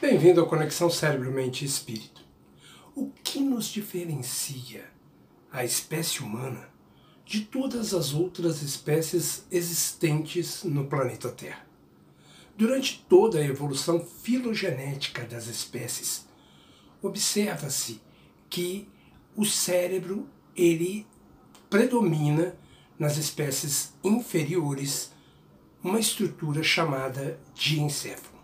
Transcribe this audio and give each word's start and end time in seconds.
Bem-vindo 0.00 0.40
ao 0.40 0.46
Conexão 0.46 0.88
Cérebro, 0.88 1.32
Mente 1.32 1.64
e 1.64 1.66
Espírito. 1.66 2.24
O 2.94 3.10
que 3.10 3.40
nos 3.40 3.66
diferencia 3.66 4.84
a 5.50 5.64
espécie 5.64 6.22
humana 6.22 6.68
de 7.26 7.40
todas 7.40 7.92
as 7.92 8.14
outras 8.14 8.62
espécies 8.62 9.44
existentes 9.50 10.62
no 10.62 10.86
planeta 10.86 11.30
Terra? 11.30 11.66
Durante 12.56 13.04
toda 13.08 13.40
a 13.40 13.44
evolução 13.44 13.98
filogenética 13.98 15.24
das 15.24 15.48
espécies, 15.48 16.28
observa-se 17.02 18.00
que 18.48 18.88
o 19.34 19.44
cérebro 19.44 20.28
ele 20.54 21.08
predomina 21.68 22.56
nas 22.96 23.16
espécies 23.16 23.94
inferiores 24.04 25.10
uma 25.82 25.98
estrutura 25.98 26.62
chamada 26.62 27.40
diencéfalo. 27.52 28.37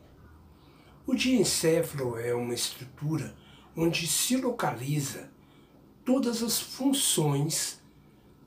O 1.06 1.14
diencéfalo 1.14 2.18
é 2.18 2.34
uma 2.34 2.54
estrutura 2.54 3.36
onde 3.76 4.06
se 4.06 4.36
localiza 4.36 5.30
todas 6.04 6.42
as 6.42 6.58
funções 6.58 7.82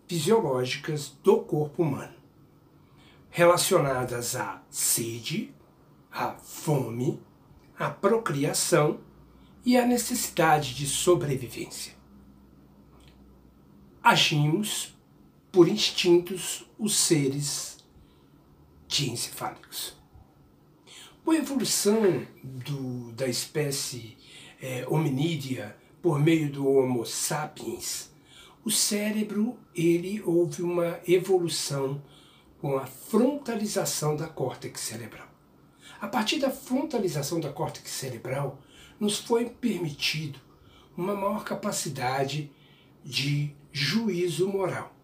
fisiológicas 0.08 1.10
do 1.24 1.42
corpo 1.42 1.84
humano, 1.84 2.16
relacionadas 3.30 4.36
à 4.36 4.64
sede, 4.72 5.54
à 6.12 6.32
fome, 6.32 7.22
à 7.78 7.90
procriação 7.90 9.02
e 9.64 9.78
à 9.78 9.86
necessidade 9.86 10.74
de 10.74 10.88
sobrevivência. 10.88 11.94
Agimos 14.02 14.98
por 15.52 15.68
instintos 15.68 16.66
os 16.80 16.96
seres 16.96 17.86
diencefálicos. 18.88 19.97
Com 21.28 21.32
a 21.32 21.36
evolução 21.36 22.26
do, 22.42 23.12
da 23.12 23.28
espécie 23.28 24.16
é, 24.62 24.86
hominídea 24.88 25.76
por 26.02 26.22
meio 26.22 26.50
do 26.50 26.66
Homo 26.66 27.06
sapiens, 27.06 28.10
o 28.64 28.72
cérebro 28.72 29.58
ele 29.76 30.22
houve 30.22 30.62
uma 30.62 31.02
evolução 31.06 32.02
com 32.62 32.78
a 32.78 32.86
frontalização 32.86 34.16
da 34.16 34.26
córtex 34.26 34.80
cerebral. 34.80 35.28
A 36.00 36.08
partir 36.08 36.40
da 36.40 36.50
frontalização 36.50 37.42
da 37.42 37.52
córtex 37.52 37.92
cerebral, 37.92 38.62
nos 38.98 39.18
foi 39.20 39.50
permitido 39.50 40.40
uma 40.96 41.14
maior 41.14 41.44
capacidade 41.44 42.50
de 43.04 43.54
juízo 43.74 44.48
moral, 44.48 44.96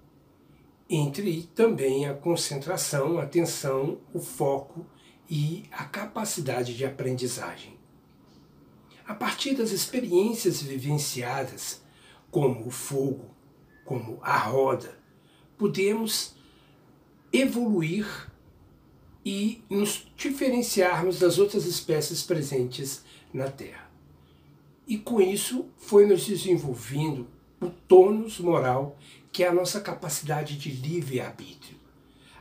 entre 0.89 1.49
também 1.53 2.07
a 2.07 2.13
concentração, 2.13 3.17
a 3.17 3.23
atenção, 3.23 3.97
o 4.13 4.21
foco 4.21 4.85
e 5.29 5.65
a 5.71 5.85
capacidade 5.85 6.75
de 6.75 6.85
aprendizagem. 6.85 7.77
A 9.05 9.13
partir 9.13 9.55
das 9.55 9.71
experiências 9.71 10.61
vivenciadas, 10.61 11.81
como 12.31 12.67
o 12.67 12.71
fogo, 12.71 13.29
como 13.85 14.19
a 14.21 14.37
roda, 14.37 14.97
podemos 15.57 16.35
evoluir 17.31 18.31
e 19.25 19.61
nos 19.69 20.07
diferenciarmos 20.15 21.19
das 21.19 21.37
outras 21.37 21.65
espécies 21.65 22.23
presentes 22.23 23.03
na 23.33 23.49
Terra. 23.49 23.89
E 24.87 24.97
com 24.97 25.21
isso 25.21 25.69
foi 25.77 26.05
nos 26.05 26.25
desenvolvendo 26.25 27.27
o 27.61 27.69
tônus 27.69 28.39
moral, 28.39 28.97
que 29.31 29.43
é 29.43 29.47
a 29.47 29.53
nossa 29.53 29.79
capacidade 29.79 30.57
de 30.57 30.69
livre-arbítrio 30.71 31.82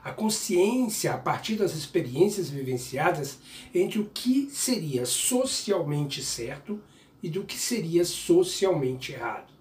a 0.04 0.10
consciência 0.10 1.12
a 1.12 1.18
partir 1.18 1.56
das 1.56 1.74
experiências 1.74 2.50
vivenciadas 2.50 3.38
entre 3.72 4.00
o 4.00 4.10
que 4.12 4.50
seria 4.50 5.06
socialmente 5.06 6.22
certo 6.22 6.80
e 7.22 7.28
do 7.28 7.44
que 7.44 7.56
seria 7.56 8.04
socialmente 8.04 9.12
errado. 9.12 9.52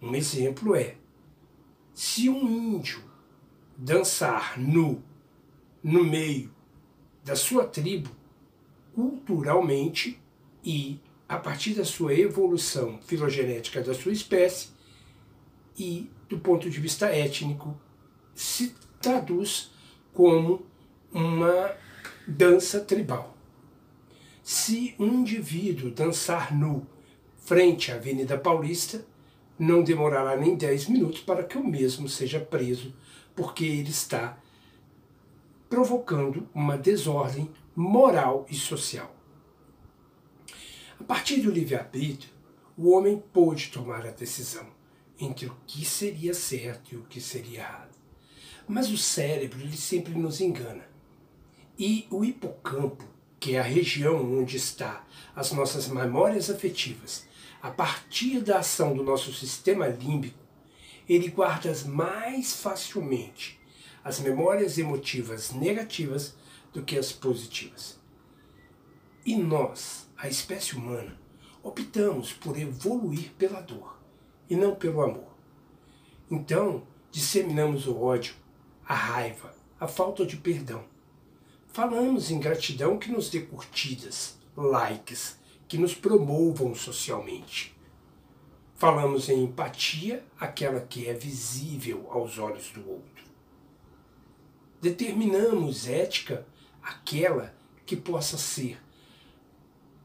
Um 0.00 0.14
exemplo 0.14 0.74
é: 0.74 0.96
se 1.94 2.28
um 2.28 2.46
índio 2.46 3.02
dançar 3.76 4.58
nu 4.58 5.02
no 5.82 6.04
meio 6.04 6.52
da 7.24 7.34
sua 7.34 7.64
tribo, 7.64 8.10
culturalmente 8.94 10.20
e 10.62 11.00
a 11.28 11.36
partir 11.38 11.74
da 11.74 11.84
sua 11.84 12.14
evolução 12.14 12.98
filogenética 13.02 13.82
da 13.82 13.94
sua 13.94 14.12
espécie 14.12 14.68
e 15.78 16.10
do 16.28 16.38
ponto 16.38 16.68
de 16.68 16.80
vista 16.80 17.06
étnico, 17.06 17.78
se 18.34 18.74
traduz 19.00 19.70
como 20.12 20.66
uma 21.12 21.74
dança 22.26 22.80
tribal. 22.80 23.36
Se 24.42 24.94
um 24.98 25.06
indivíduo 25.06 25.90
dançar 25.90 26.54
nu 26.54 26.86
frente 27.36 27.92
à 27.92 27.96
Avenida 27.96 28.36
Paulista, 28.36 29.04
não 29.58 29.82
demorará 29.82 30.36
nem 30.36 30.56
10 30.56 30.88
minutos 30.88 31.20
para 31.20 31.42
que 31.42 31.58
o 31.58 31.66
mesmo 31.66 32.08
seja 32.08 32.38
preso, 32.38 32.94
porque 33.34 33.64
ele 33.64 33.90
está 33.90 34.38
provocando 35.68 36.48
uma 36.54 36.76
desordem 36.76 37.50
moral 37.74 38.46
e 38.48 38.54
social. 38.54 39.14
A 40.98 41.04
partir 41.04 41.40
do 41.40 41.50
livre-arbítrio, 41.50 42.32
o 42.76 42.90
homem 42.90 43.22
pôde 43.32 43.68
tomar 43.68 44.06
a 44.06 44.10
decisão 44.10 44.66
entre 45.18 45.46
o 45.46 45.56
que 45.66 45.84
seria 45.84 46.32
certo 46.32 46.94
e 46.94 46.96
o 46.96 47.04
que 47.04 47.20
seria 47.20 47.58
errado. 47.58 47.97
Mas 48.68 48.90
o 48.90 48.98
cérebro 48.98 49.60
ele 49.60 49.76
sempre 49.76 50.12
nos 50.12 50.40
engana. 50.40 50.86
E 51.78 52.06
o 52.10 52.24
hipocampo, 52.24 53.04
que 53.40 53.54
é 53.54 53.60
a 53.60 53.62
região 53.62 54.38
onde 54.38 54.56
está 54.56 55.06
as 55.34 55.52
nossas 55.52 55.88
memórias 55.88 56.50
afetivas, 56.50 57.26
a 57.62 57.70
partir 57.70 58.40
da 58.40 58.58
ação 58.58 58.94
do 58.94 59.02
nosso 59.02 59.32
sistema 59.32 59.86
límbico, 59.88 60.38
ele 61.08 61.28
guarda 61.28 61.72
mais 61.86 62.60
facilmente 62.60 63.58
as 64.04 64.20
memórias 64.20 64.78
emotivas 64.78 65.52
negativas 65.52 66.36
do 66.72 66.82
que 66.82 66.98
as 66.98 67.10
positivas. 67.10 67.98
E 69.24 69.34
nós, 69.36 70.08
a 70.16 70.28
espécie 70.28 70.76
humana, 70.76 71.18
optamos 71.62 72.32
por 72.32 72.58
evoluir 72.58 73.32
pela 73.38 73.60
dor 73.60 73.98
e 74.48 74.56
não 74.56 74.74
pelo 74.74 75.02
amor. 75.02 75.36
Então, 76.30 76.86
disseminamos 77.10 77.86
o 77.86 78.00
ódio, 78.00 78.34
a 78.88 78.94
raiva, 78.94 79.54
a 79.78 79.86
falta 79.86 80.24
de 80.24 80.38
perdão. 80.38 80.82
Falamos 81.68 82.30
em 82.30 82.40
gratidão 82.40 82.98
que 82.98 83.12
nos 83.12 83.28
dê 83.28 83.40
curtidas, 83.40 84.38
likes, 84.56 85.38
que 85.68 85.76
nos 85.76 85.94
promovam 85.94 86.74
socialmente. 86.74 87.76
Falamos 88.76 89.28
em 89.28 89.44
empatia, 89.44 90.24
aquela 90.40 90.80
que 90.80 91.06
é 91.06 91.12
visível 91.12 92.06
aos 92.10 92.38
olhos 92.38 92.70
do 92.70 92.88
outro. 92.88 93.24
Determinamos 94.80 95.86
ética, 95.86 96.46
aquela 96.82 97.54
que 97.84 97.94
possa 97.94 98.38
ser 98.38 98.80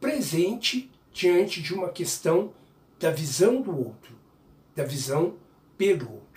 presente 0.01 0.91
diante 1.13 1.61
de 1.61 1.73
uma 1.73 1.87
questão 1.87 2.53
da 2.99 3.11
visão 3.11 3.61
do 3.61 3.77
outro, 3.77 4.13
da 4.75 4.83
visão 4.83 5.37
pelo 5.77 6.11
outro 6.11 6.32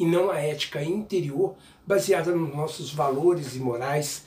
e 0.00 0.06
não 0.06 0.30
a 0.30 0.38
ética 0.38 0.82
interior 0.82 1.54
baseada 1.86 2.34
nos 2.34 2.54
nossos 2.54 2.90
valores 2.90 3.54
e 3.54 3.58
morais 3.58 4.24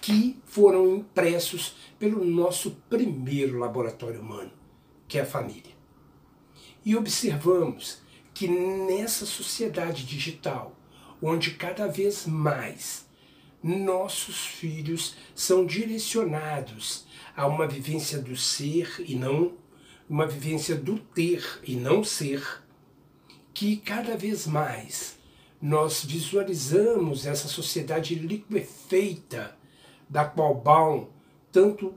que 0.00 0.40
foram 0.46 0.96
impressos 0.96 1.76
pelo 1.98 2.24
nosso 2.24 2.70
primeiro 2.88 3.58
laboratório 3.58 4.22
humano, 4.22 4.50
que 5.06 5.18
é 5.18 5.20
a 5.20 5.26
família. 5.26 5.74
E 6.82 6.96
observamos 6.96 8.00
que 8.32 8.48
nessa 8.48 9.26
sociedade 9.26 10.06
digital, 10.06 10.74
onde 11.20 11.50
cada 11.50 11.86
vez 11.86 12.26
mais 12.26 13.06
nossos 13.62 14.46
filhos 14.46 15.16
são 15.34 15.66
direcionados 15.66 17.06
a 17.36 17.46
uma 17.46 17.66
vivência 17.66 18.18
do 18.18 18.34
ser 18.34 19.04
e 19.06 19.14
não 19.14 19.52
uma 20.08 20.26
vivência 20.26 20.74
do 20.74 20.98
ter 20.98 21.60
e 21.62 21.76
não 21.76 22.02
ser, 22.02 22.63
que 23.54 23.76
cada 23.76 24.16
vez 24.16 24.48
mais 24.48 25.16
nós 25.62 26.04
visualizamos 26.04 27.24
essa 27.24 27.46
sociedade 27.46 28.16
liquefeita 28.16 29.56
da 30.10 30.24
qual 30.24 30.56
Baum 30.56 31.06
tanto 31.52 31.94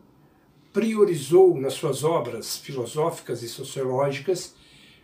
priorizou 0.71 1.59
nas 1.59 1.73
suas 1.73 2.03
obras 2.03 2.57
filosóficas 2.57 3.41
e 3.41 3.49
sociológicas 3.49 4.55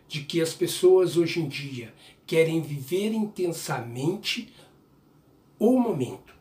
de 0.08 0.24
que 0.24 0.40
as 0.40 0.54
pessoas 0.54 1.18
hoje 1.18 1.42
em 1.42 1.48
dia 1.48 1.92
querem 2.28 2.62
viver 2.62 3.12
intensamente 3.12 4.54
o 5.58 5.80
momento, 5.80 6.36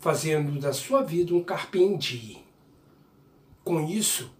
fazendo 0.00 0.58
da 0.58 0.72
sua 0.72 1.02
vida 1.02 1.34
um 1.34 1.42
carpe 1.42 1.96
diem. 1.96 2.44
Com 3.62 3.86
isso, 3.86 4.34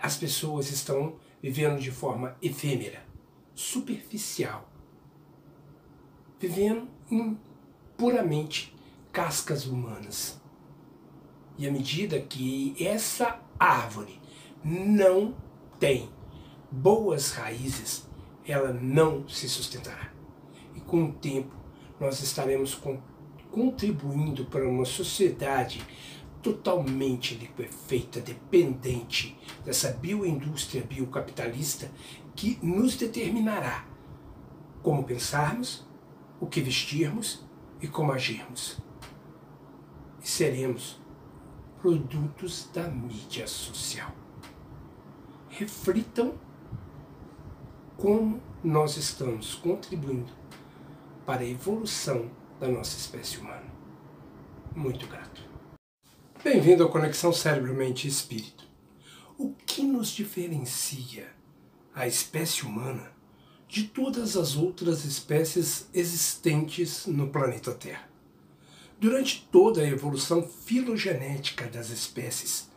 as 0.00 0.16
pessoas 0.16 0.70
estão 0.70 1.16
vivendo 1.42 1.80
de 1.80 1.90
forma 1.90 2.36
efêmera 2.40 3.09
superficial, 3.60 4.66
vivendo 6.38 6.88
em 7.10 7.38
puramente 7.94 8.74
cascas 9.12 9.66
humanas. 9.66 10.40
E 11.58 11.68
à 11.68 11.70
medida 11.70 12.18
que 12.18 12.74
essa 12.82 13.38
árvore 13.58 14.18
não 14.64 15.36
tem 15.78 16.08
boas 16.70 17.32
raízes, 17.32 18.08
ela 18.46 18.72
não 18.72 19.28
se 19.28 19.46
sustentará. 19.46 20.10
E 20.74 20.80
com 20.80 21.04
o 21.04 21.12
tempo, 21.12 21.54
nós 22.00 22.22
estaremos 22.22 22.80
contribuindo 23.50 24.46
para 24.46 24.66
uma 24.66 24.86
sociedade 24.86 25.82
totalmente 26.42 27.34
liquefeita, 27.34 28.20
dependente 28.20 29.36
dessa 29.64 29.90
bioindústria 29.92 30.82
biocapitalista 30.82 31.90
que 32.34 32.58
nos 32.62 32.96
determinará 32.96 33.86
como 34.82 35.04
pensarmos, 35.04 35.86
o 36.40 36.46
que 36.46 36.60
vestirmos 36.60 37.44
e 37.80 37.88
como 37.88 38.12
agirmos. 38.12 38.78
E 40.22 40.28
seremos 40.28 41.00
produtos 41.80 42.68
da 42.72 42.88
mídia 42.88 43.46
social. 43.46 44.12
Reflitam 45.48 46.34
como 47.96 48.40
nós 48.62 48.96
estamos 48.96 49.54
contribuindo 49.54 50.32
para 51.26 51.42
a 51.42 51.48
evolução 51.48 52.30
da 52.58 52.68
nossa 52.68 52.96
espécie 52.96 53.38
humana. 53.38 53.70
Muito 54.74 55.06
grato. 55.06 55.42
Bem-vindo 56.42 56.84
à 56.84 56.88
Conexão 56.90 57.32
Cérebro, 57.32 57.74
Mente 57.74 58.06
e 58.06 58.10
Espírito. 58.10 58.68
O 59.36 59.52
que 59.52 59.82
nos 59.82 60.08
diferencia 60.08 61.28
a 61.94 62.06
espécie 62.06 62.64
humana 62.64 63.12
de 63.68 63.84
todas 63.84 64.36
as 64.36 64.56
outras 64.56 65.04
espécies 65.04 65.88
existentes 65.92 67.06
no 67.06 67.28
planeta 67.28 67.72
Terra? 67.72 68.08
Durante 68.98 69.48
toda 69.50 69.80
a 69.80 69.88
evolução 69.88 70.46
filogenética 70.46 71.66
das 71.66 71.90
espécies, 71.90 72.68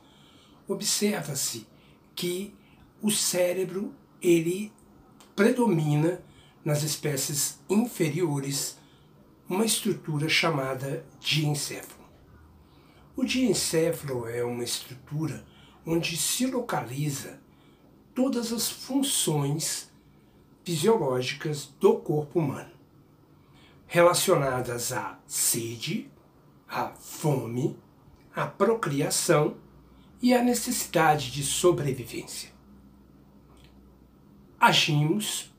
observa-se 0.67 1.67
que 2.15 2.55
o 3.01 3.11
cérebro 3.11 3.93
ele 4.21 4.71
predomina 5.35 6.23
nas 6.63 6.83
espécies 6.83 7.59
inferiores 7.69 8.77
uma 9.49 9.65
estrutura 9.65 10.29
chamada 10.29 11.05
diencéfalo. 11.19 12.03
O 13.15 13.25
diencéfalo 13.25 14.27
é 14.27 14.43
uma 14.43 14.63
estrutura 14.63 15.45
onde 15.85 16.15
se 16.15 16.45
localiza 16.45 17.42
todas 18.13 18.51
as 18.51 18.69
funções 18.69 19.91
fisiológicas 20.63 21.69
do 21.79 21.97
corpo 21.97 22.39
humano, 22.39 22.71
relacionadas 23.85 24.91
à 24.91 25.19
sede, 25.27 26.09
a 26.67 26.89
fome, 26.89 27.77
a 28.35 28.47
procriação 28.47 29.57
e 30.21 30.33
a 30.33 30.41
necessidade 30.41 31.31
de 31.31 31.43
sobrevivência. 31.43 32.51
Agimos 34.59 35.53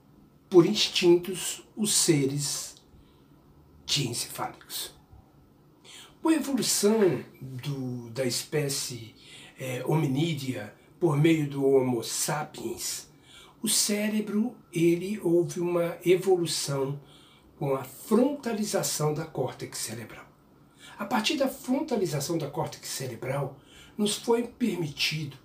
por 0.48 0.64
instintos 0.64 1.62
os 1.76 1.92
seres 1.92 2.76
diencefálicos. 3.84 4.94
Com 6.22 6.30
a 6.30 6.34
evolução 6.34 7.22
do, 7.40 8.08
da 8.10 8.24
espécie 8.24 9.14
é, 9.58 9.84
hominídea 9.84 10.74
por 11.04 11.18
meio 11.18 11.46
do 11.46 11.66
Homo 11.66 12.02
sapiens, 12.02 13.10
o 13.62 13.68
cérebro 13.68 14.56
ele 14.72 15.20
houve 15.22 15.60
uma 15.60 15.98
evolução 16.02 16.98
com 17.58 17.74
a 17.74 17.84
frontalização 17.84 19.12
da 19.12 19.26
córtex 19.26 19.76
cerebral. 19.76 20.24
A 20.98 21.04
partir 21.04 21.36
da 21.36 21.46
frontalização 21.46 22.38
da 22.38 22.48
córtex 22.48 22.88
cerebral, 22.88 23.58
nos 23.98 24.16
foi 24.16 24.44
permitido 24.44 25.36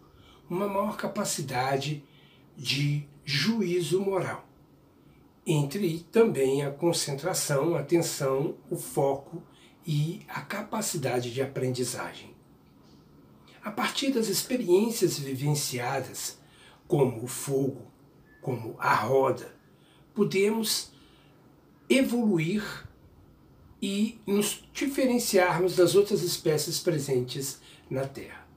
uma 0.49 0.65
maior 0.65 0.95
capacidade 0.95 2.05
de 2.55 3.05
juízo 3.25 3.99
moral. 3.99 4.45
Entre 5.45 6.05
também 6.09 6.63
a 6.63 6.71
concentração, 6.71 7.75
a 7.75 7.81
atenção, 7.81 8.55
o 8.71 8.77
foco 8.77 9.43
e 9.85 10.21
a 10.29 10.39
capacidade 10.39 11.33
de 11.33 11.41
aprendizagem. 11.41 12.38
A 13.63 13.71
partir 13.71 14.11
das 14.11 14.27
experiências 14.27 15.19
vivenciadas, 15.19 16.37
como 16.87 17.23
o 17.23 17.27
fogo, 17.27 17.85
como 18.41 18.75
a 18.79 18.95
roda, 18.95 19.53
podemos 20.13 20.91
evoluir 21.89 22.63
e 23.81 24.19
nos 24.25 24.63
diferenciarmos 24.73 25.75
das 25.75 25.95
outras 25.95 26.21
espécies 26.21 26.79
presentes 26.79 27.59
na 27.89 28.05
Terra. 28.05 28.47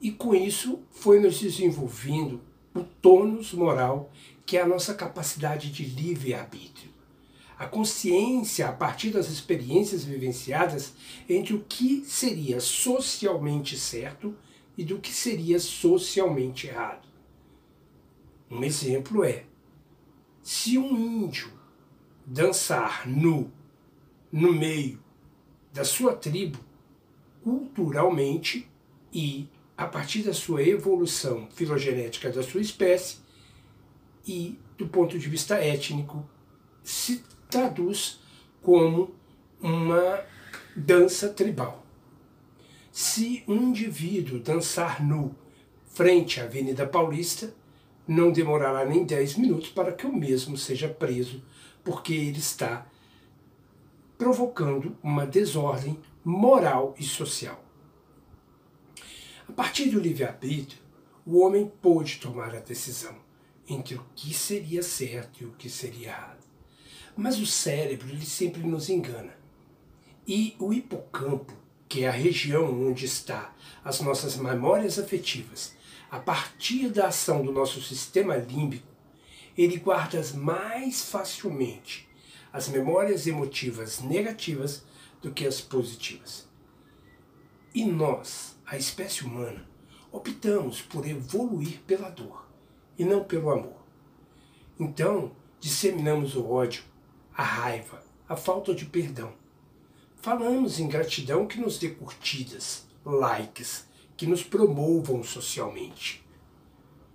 E 0.00 0.10
com 0.10 0.34
isso 0.34 0.80
foi 0.90 1.20
nos 1.20 1.38
desenvolvendo 1.38 2.40
o 2.74 2.82
tônus 2.82 3.52
moral, 3.52 4.10
que 4.44 4.56
é 4.56 4.62
a 4.62 4.68
nossa 4.68 4.94
capacidade 4.94 5.70
de 5.70 5.84
livre-arbítrio. 5.84 6.95
A 7.58 7.66
consciência, 7.66 8.68
a 8.68 8.72
partir 8.72 9.10
das 9.10 9.30
experiências 9.30 10.04
vivenciadas, 10.04 10.92
entre 11.28 11.54
o 11.54 11.64
que 11.66 12.04
seria 12.04 12.60
socialmente 12.60 13.78
certo 13.78 14.36
e 14.76 14.84
do 14.84 14.98
que 14.98 15.12
seria 15.12 15.58
socialmente 15.58 16.66
errado. 16.66 17.08
Um 18.50 18.62
exemplo 18.62 19.24
é: 19.24 19.44
se 20.42 20.76
um 20.76 20.96
índio 20.96 21.50
dançar 22.26 23.08
nu 23.08 23.50
no 24.30 24.52
meio 24.52 25.02
da 25.72 25.84
sua 25.84 26.14
tribo, 26.14 26.58
culturalmente 27.42 28.68
e 29.12 29.48
a 29.76 29.86
partir 29.86 30.22
da 30.22 30.34
sua 30.34 30.62
evolução 30.62 31.48
filogenética 31.50 32.30
da 32.30 32.42
sua 32.42 32.60
espécie 32.60 33.18
e 34.26 34.58
do 34.76 34.88
ponto 34.88 35.18
de 35.18 35.28
vista 35.28 35.56
étnico, 35.56 36.28
se 36.82 37.22
traduz 37.48 38.20
como 38.62 39.14
uma 39.60 40.20
dança 40.74 41.28
tribal. 41.28 41.84
Se 42.92 43.44
um 43.46 43.56
indivíduo 43.56 44.40
dançar 44.40 45.04
nu 45.04 45.34
frente 45.86 46.40
à 46.40 46.44
Avenida 46.44 46.86
Paulista, 46.86 47.54
não 48.06 48.30
demorará 48.30 48.84
nem 48.84 49.04
10 49.04 49.36
minutos 49.36 49.68
para 49.68 49.92
que 49.92 50.06
o 50.06 50.16
mesmo 50.16 50.56
seja 50.56 50.88
preso, 50.88 51.42
porque 51.82 52.14
ele 52.14 52.38
está 52.38 52.86
provocando 54.16 54.96
uma 55.02 55.26
desordem 55.26 55.98
moral 56.24 56.94
e 56.98 57.04
social. 57.04 57.62
A 59.48 59.52
partir 59.52 59.90
do 59.90 60.00
livre-arbítrio, 60.00 60.80
o 61.24 61.40
homem 61.40 61.70
pôde 61.82 62.18
tomar 62.18 62.54
a 62.54 62.60
decisão 62.60 63.14
entre 63.68 63.96
o 63.96 64.06
que 64.14 64.32
seria 64.32 64.82
certo 64.82 65.42
e 65.42 65.46
o 65.46 65.52
que 65.52 65.68
seria 65.68 66.08
errado. 66.08 66.45
Mas 67.16 67.38
o 67.38 67.46
cérebro 67.46 68.08
ele 68.08 68.26
sempre 68.26 68.62
nos 68.62 68.90
engana. 68.90 69.34
E 70.26 70.54
o 70.58 70.72
hipocampo, 70.72 71.54
que 71.88 72.04
é 72.04 72.08
a 72.08 72.12
região 72.12 72.86
onde 72.86 73.04
está 73.04 73.54
as 73.84 74.00
nossas 74.00 74.36
memórias 74.36 74.98
afetivas, 74.98 75.74
a 76.10 76.18
partir 76.18 76.88
da 76.90 77.08
ação 77.08 77.44
do 77.44 77.52
nosso 77.52 77.80
sistema 77.82 78.36
límbico, 78.36 78.86
ele 79.56 79.78
guarda 79.78 80.22
mais 80.34 81.02
facilmente 81.02 82.08
as 82.52 82.68
memórias 82.68 83.26
emotivas 83.26 84.00
negativas 84.00 84.84
do 85.22 85.32
que 85.32 85.46
as 85.46 85.60
positivas. 85.60 86.46
E 87.74 87.84
nós, 87.84 88.56
a 88.64 88.76
espécie 88.76 89.24
humana, 89.24 89.68
optamos 90.12 90.80
por 90.80 91.06
evoluir 91.06 91.80
pela 91.86 92.10
dor 92.10 92.46
e 92.98 93.04
não 93.04 93.24
pelo 93.24 93.50
amor. 93.50 93.84
Então, 94.78 95.32
disseminamos 95.60 96.34
o 96.34 96.48
ódio, 96.48 96.82
a 97.36 97.42
raiva, 97.42 98.02
a 98.26 98.34
falta 98.34 98.74
de 98.74 98.86
perdão. 98.86 99.32
Falamos 100.16 100.80
em 100.80 100.88
gratidão 100.88 101.46
que 101.46 101.60
nos 101.60 101.78
dê 101.78 101.90
curtidas, 101.90 102.86
likes, 103.04 103.86
que 104.16 104.26
nos 104.26 104.42
promovam 104.42 105.22
socialmente. 105.22 106.24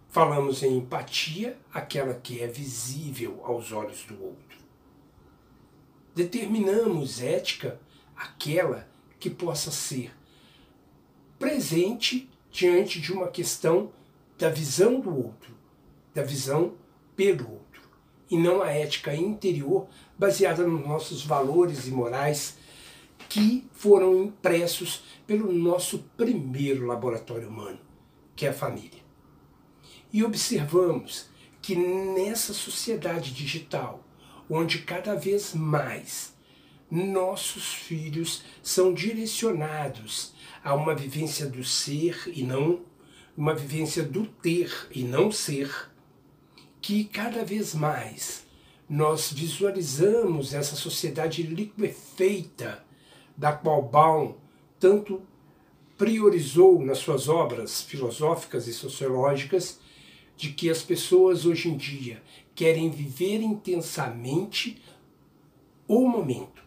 Falamos 0.09 0.61
em 0.61 0.77
empatia, 0.77 1.57
aquela 1.73 2.13
que 2.13 2.39
é 2.39 2.47
visível 2.47 3.41
aos 3.43 3.71
olhos 3.71 4.03
do 4.03 4.21
outro. 4.23 4.57
Determinamos 6.13 7.21
ética, 7.21 7.79
aquela 8.15 8.87
que 9.19 9.29
possa 9.29 9.71
ser 9.71 10.13
presente 11.39 12.29
diante 12.51 13.01
de 13.01 13.11
uma 13.11 13.29
questão 13.29 13.91
da 14.37 14.49
visão 14.49 14.99
do 14.99 15.15
outro, 15.15 15.55
da 16.13 16.21
visão 16.21 16.75
pelo 17.15 17.49
outro, 17.49 17.60
e 18.31 18.37
não 18.37 18.61
a 18.61 18.71
ética 18.71 19.13
interior 19.13 19.87
baseada 20.17 20.65
nos 20.65 20.87
nossos 20.87 21.23
valores 21.23 21.85
e 21.85 21.91
morais 21.91 22.57
que 23.27 23.69
foram 23.73 24.23
impressos 24.23 25.03
pelo 25.27 25.51
nosso 25.51 25.99
primeiro 26.15 26.87
laboratório 26.87 27.49
humano, 27.49 27.79
que 28.35 28.45
é 28.45 28.49
a 28.49 28.53
família. 28.53 29.01
E 30.13 30.23
observamos 30.23 31.29
que 31.61 31.75
nessa 31.75 32.53
sociedade 32.53 33.33
digital, 33.33 34.03
onde 34.49 34.79
cada 34.79 35.13
vez 35.15 35.53
mais 35.53 36.33
nossos 36.89 37.73
filhos 37.73 38.43
são 38.61 38.93
direcionados 38.93 40.33
a 40.63 40.73
uma 40.73 40.93
vivência 40.93 41.45
do 41.45 41.63
ser 41.63 42.29
e 42.33 42.43
não 42.43 42.81
uma 43.37 43.55
vivência 43.55 44.03
do 44.03 44.25
ter 44.25 44.89
e 44.91 45.03
não 45.03 45.31
ser, 45.31 45.90
que 46.81 47.03
cada 47.05 47.45
vez 47.45 47.75
mais 47.75 48.45
nós 48.89 49.31
visualizamos 49.31 50.53
essa 50.53 50.75
sociedade 50.75 51.43
liquefeita 51.43 52.83
da 53.37 53.53
qual 53.53 53.83
Baum 53.83 54.35
tanto 54.79 55.21
priorizou 55.97 56.83
nas 56.83 56.97
suas 56.97 57.29
obras 57.29 57.83
filosóficas 57.83 58.67
e 58.67 58.73
sociológicas 58.73 59.79
de 60.35 60.51
que 60.51 60.69
as 60.69 60.81
pessoas 60.81 61.45
hoje 61.45 61.69
em 61.69 61.77
dia 61.77 62.21
querem 62.55 62.89
viver 62.89 63.41
intensamente 63.41 64.81
o 65.87 66.07
momento, 66.07 66.63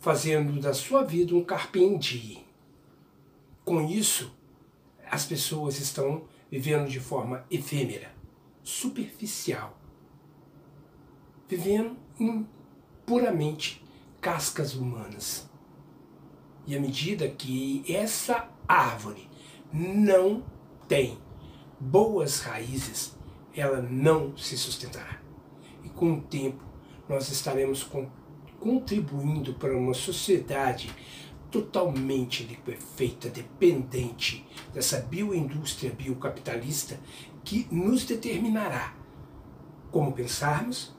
fazendo 0.00 0.60
da 0.60 0.74
sua 0.74 1.04
vida 1.04 1.34
um 1.34 1.44
carpe 1.44 1.96
diem. 1.98 2.44
Com 3.64 3.86
isso, 3.86 4.32
as 5.10 5.24
pessoas 5.24 5.78
estão 5.78 6.24
vivendo 6.50 6.88
de 6.88 6.98
forma 6.98 7.44
efêmera, 7.50 8.17
superficial, 8.68 9.80
vivendo 11.48 11.96
em 12.20 12.46
puramente 13.06 13.82
cascas 14.20 14.74
humanas. 14.74 15.48
E 16.66 16.76
à 16.76 16.80
medida 16.80 17.26
que 17.30 17.82
essa 17.88 18.46
árvore 18.68 19.26
não 19.72 20.44
tem 20.86 21.18
boas 21.80 22.40
raízes, 22.40 23.16
ela 23.54 23.80
não 23.80 24.36
se 24.36 24.58
sustentará. 24.58 25.18
E 25.82 25.88
com 25.88 26.12
o 26.12 26.20
tempo, 26.20 26.62
nós 27.08 27.30
estaremos 27.30 27.88
contribuindo 28.60 29.54
para 29.54 29.74
uma 29.74 29.94
sociedade 29.94 30.94
totalmente 31.50 32.42
liquefeita, 32.44 33.30
dependente 33.30 34.46
dessa 34.74 35.00
bioindústria 35.00 35.90
biocapitalista 35.90 37.00
que 37.48 37.66
nos 37.70 38.04
determinará 38.04 38.94
como 39.90 40.12
pensarmos, 40.12 40.94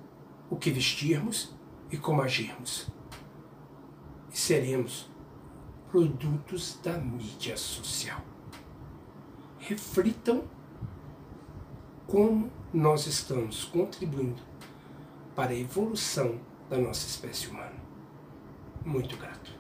o 0.50 0.56
que 0.56 0.72
vestirmos 0.72 1.56
e 1.92 1.98
como 1.98 2.24
agirmos. 2.24 2.88
E 4.34 4.38
seremos 4.38 5.12
produtos 5.92 6.80
da 6.84 6.98
mídia 6.98 7.56
social. 7.56 8.20
Reflitam 9.60 10.44
como 12.08 12.52
nós 12.74 13.06
estamos 13.06 13.66
contribuindo 13.66 14.42
para 15.36 15.52
a 15.52 15.56
evolução 15.56 16.40
da 16.68 16.80
nossa 16.80 17.06
espécie 17.06 17.48
humana. 17.48 17.78
Muito 18.84 19.16
grato. 19.18 19.59